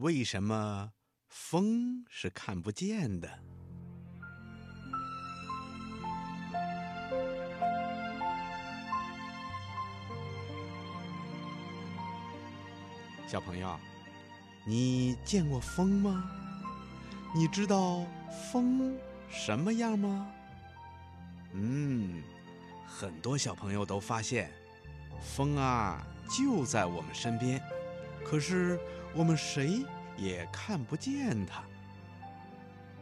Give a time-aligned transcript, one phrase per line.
[0.00, 0.92] 为什么
[1.28, 3.28] 风是看不见的？
[13.26, 13.78] 小朋友，
[14.64, 16.30] 你见过风吗？
[17.34, 18.06] 你知道
[18.50, 18.98] 风
[19.28, 20.26] 什么样吗？
[21.52, 22.22] 嗯，
[22.86, 24.50] 很多小朋友都发现，
[25.20, 27.62] 风啊就在我们身边，
[28.24, 28.80] 可是
[29.14, 29.84] 我们谁
[30.16, 31.62] 也看不见它。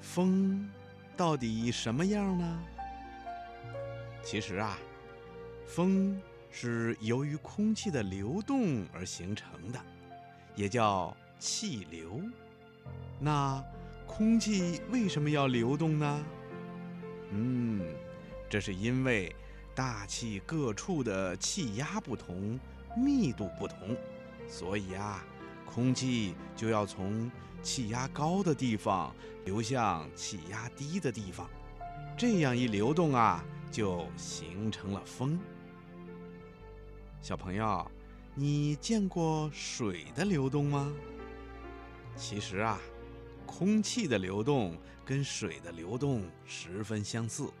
[0.00, 0.68] 风
[1.16, 2.62] 到底什么样呢？
[4.24, 4.78] 其实啊，
[5.66, 9.80] 风是由于空气的流动而形成的。
[10.54, 12.20] 也叫气流。
[13.18, 13.64] 那
[14.06, 16.24] 空气为什么要流动呢？
[17.30, 17.82] 嗯，
[18.50, 19.34] 这是因为
[19.74, 22.60] 大气各处的气压不同，
[22.94, 23.96] 密度不同，
[24.46, 25.24] 所以啊，
[25.72, 27.30] 空气就要从
[27.62, 31.48] 气压高的地方流向气压低的地方。
[32.16, 35.38] 这样一流动啊，就形成了风。
[37.20, 37.90] 小朋友。
[38.34, 40.90] 你见过水的流动吗？
[42.16, 42.78] 其实啊，
[43.44, 47.52] 空气的流动跟水的流动十分相似，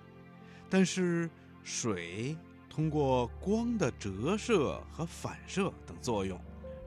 [0.70, 1.28] 但是
[1.62, 2.34] 水
[2.70, 6.40] 通过光的折射和反射等作用，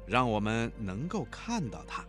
[0.07, 2.05] 让我们能够看到它，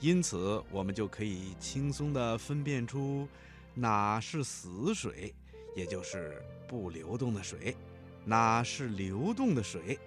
[0.00, 3.28] 因此我们就可以轻松地分辨出
[3.74, 5.34] 哪是死水，
[5.76, 7.76] 也就是不流动的水，
[8.24, 9.98] 哪是流动的水。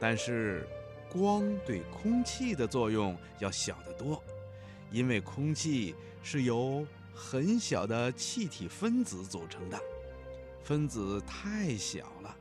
[0.00, 0.68] 但是，
[1.10, 4.22] 光对空气的作用要小得多，
[4.92, 9.80] 因为空气是由很小的气体分子组成的，
[10.62, 12.36] 分子太小了，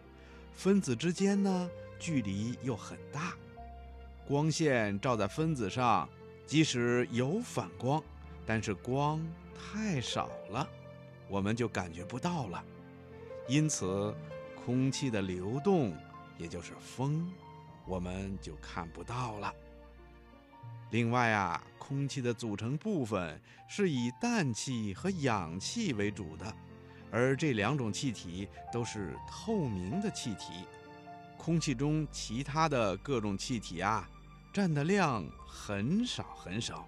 [0.54, 3.36] 分子之间呢距离又很大，
[4.28, 6.08] 光线照在分子上，
[6.46, 8.04] 即使有反光，
[8.46, 9.26] 但是光
[9.56, 10.68] 太少了，
[11.30, 12.62] 我们就感觉不到了。
[13.48, 14.14] 因此，
[14.66, 15.96] 空气的流动，
[16.38, 17.26] 也就是风。
[17.86, 19.54] 我们就看不到了。
[20.92, 26.54] 另外啊，空气的组成部分是以氮气和氧气为主的，
[27.10, 30.66] 而这两种气体都是透明的气体。
[31.38, 34.10] 空气中其他的各种气体啊，
[34.52, 36.88] 占的量很少很少，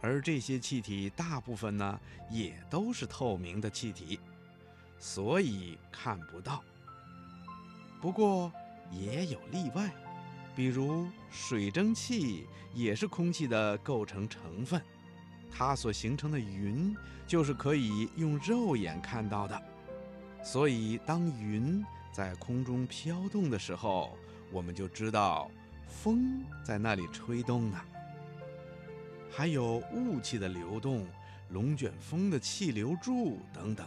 [0.00, 4.20] 而这些气体大部分呢，也都是透明的气体，
[4.98, 6.62] 所以看不到。
[8.00, 8.52] 不过
[8.90, 9.90] 也有例外。
[10.54, 14.82] 比如水蒸气也是空气的构成成分，
[15.50, 16.94] 它所形成的云
[17.26, 19.58] 就是可以用肉眼看到的。
[20.44, 21.82] 所以，当云
[22.12, 24.14] 在空中飘动的时候，
[24.50, 25.50] 我们就知道
[25.92, 27.78] 风在那里吹动呢。
[29.30, 31.06] 还有雾气的流动、
[31.50, 33.86] 龙卷风的气流柱等等，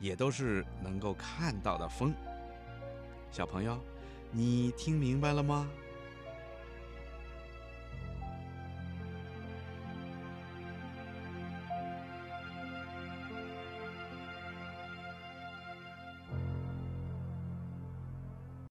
[0.00, 2.12] 也都是能够看到的风。
[3.30, 3.78] 小朋友，
[4.30, 5.68] 你听明白了吗？